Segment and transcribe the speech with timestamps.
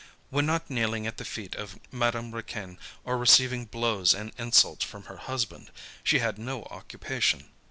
[0.31, 5.03] When not kneeling at the feet of Madame Raquin or receiving blows and insults from
[5.03, 5.69] her husband,
[6.03, 7.51] she had no occupation.